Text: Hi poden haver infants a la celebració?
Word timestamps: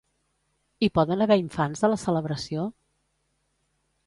Hi 0.79 0.87
poden 0.95 1.23
haver 1.25 1.39
infants 1.43 1.85
a 1.89 1.93
la 1.93 2.01
celebració? 2.05 2.65